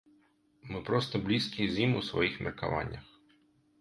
Мы 0.71 0.79
проста 0.87 1.21
блізкія 1.27 1.67
з 1.75 1.85
ім 1.89 1.95
у 1.99 2.03
сваіх 2.11 2.43
меркаваннях. 2.49 3.05